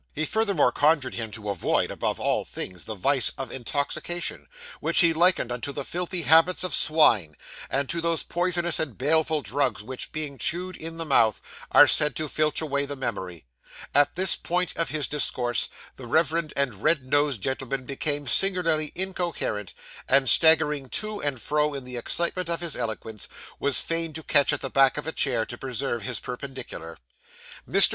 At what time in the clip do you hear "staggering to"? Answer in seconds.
20.27-21.21